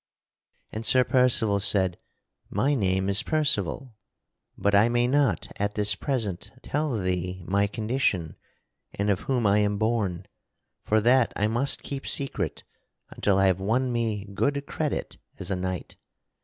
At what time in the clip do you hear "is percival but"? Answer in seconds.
3.07-4.73